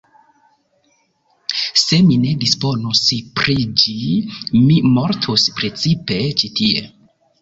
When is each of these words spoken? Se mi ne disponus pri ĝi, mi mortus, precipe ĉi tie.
Se 1.81 1.99
mi 2.07 2.17
ne 2.23 2.31
disponus 2.45 3.03
pri 3.41 3.57
ĝi, 3.83 3.95
mi 4.57 4.79
mortus, 4.97 5.47
precipe 5.61 6.19
ĉi 6.41 6.51
tie. 6.63 6.83